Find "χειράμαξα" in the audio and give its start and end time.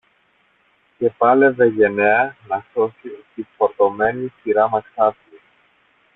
4.41-5.11